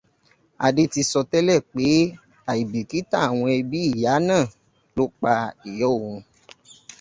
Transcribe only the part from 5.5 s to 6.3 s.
ìyá òun.